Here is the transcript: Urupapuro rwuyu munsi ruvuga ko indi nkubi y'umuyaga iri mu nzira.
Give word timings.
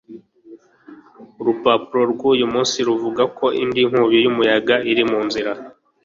Urupapuro 1.39 2.01
rwuyu 2.11 2.45
munsi 2.53 2.77
ruvuga 2.87 3.23
ko 3.37 3.45
indi 3.61 3.81
nkubi 3.89 4.17
y'umuyaga 4.23 4.75
iri 4.91 5.03
mu 5.11 5.19
nzira. 5.27 5.51